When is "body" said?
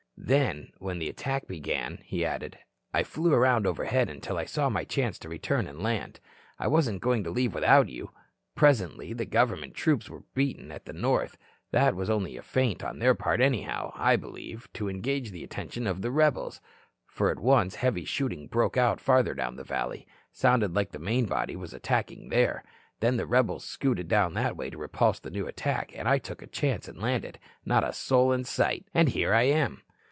21.25-21.55